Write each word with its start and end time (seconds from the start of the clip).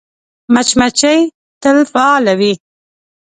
مچمچۍ 0.53 1.19
تل 1.61 1.77
فعاله 1.91 2.33
وي 2.39 2.53